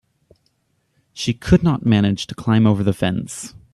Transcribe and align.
She 1.13 1.31
could 1.31 1.61
not 1.61 1.85
manage 1.85 2.25
to 2.25 2.33
climb 2.33 2.65
over 2.65 2.81
the 2.83 2.91
fence. 2.91 3.53